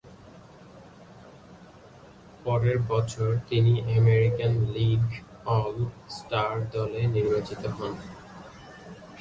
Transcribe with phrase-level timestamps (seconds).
[2.43, 5.03] পরের বছর তিনি আমেরিকান লীগ
[5.51, 5.77] অল
[6.09, 7.93] স্টার দলে নির্বাচিত হন।